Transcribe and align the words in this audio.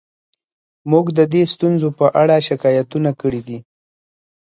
موږ 0.91 1.05
د 1.17 1.19
دې 1.33 1.43
ستونزو 1.53 1.87
په 1.99 2.05
اړه 2.21 2.35
شکایتونه 2.47 3.11
کړي 3.21 3.41
دي 3.47 3.59